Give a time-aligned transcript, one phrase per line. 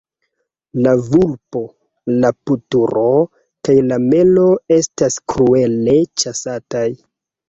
[0.85, 1.59] La vulpo,
[2.23, 3.03] la putoro
[3.67, 6.83] kaj la melo estas kruele ĉasataj.